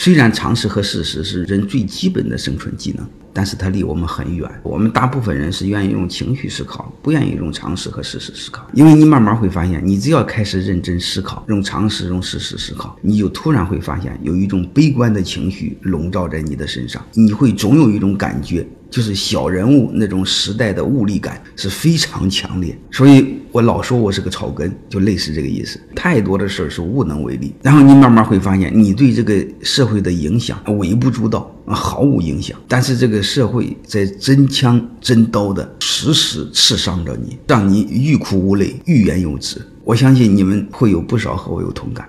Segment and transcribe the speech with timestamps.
[0.00, 4.48] 虽然常识和事实是人最基本的生存技能，但是它离我们很远。
[4.62, 8.64] 我们大部分人是愿意用情绪思考，不愿意用常识和事实思考。
[8.74, 18.64] 因为你慢慢会发现，你只要开始认真思考，用常识、用事实思考，你就突然会发现有一种悲观的情绪笼罩在你的身上，你会总有一种感觉。
[18.90, 25.78] 就是小人物那种时代的物力感是非常强烈，所以我老说我是个草根，就类似这个意思。
[25.94, 32.58] 太多的事儿是无能为力，然后你慢慢会发现，你对这个社会的影响微不足道，毫无影响。
[32.66, 39.60] 但是这个社会在真枪真刀的时时刺伤着你，让你欲哭无泪、欲言又止。
[39.84, 42.08] 我相信你们会有不少和我有同感。